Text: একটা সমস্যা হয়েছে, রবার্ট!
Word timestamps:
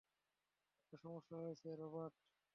একটা 0.81 0.97
সমস্যা 1.03 1.35
হয়েছে, 1.37 1.67
রবার্ট! 1.75 2.13